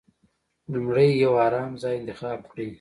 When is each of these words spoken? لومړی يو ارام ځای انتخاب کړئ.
لومړی 0.71 1.09
يو 1.23 1.31
ارام 1.47 1.71
ځای 1.81 1.95
انتخاب 1.97 2.39
کړئ. 2.49 2.67